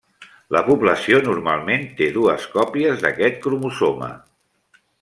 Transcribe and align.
La 0.55 0.61
població 0.69 1.19
normalment 1.27 1.85
té 1.99 2.07
dues 2.15 2.47
còpies 2.55 3.05
d'aquest 3.05 3.39
cromosoma. 3.45 4.09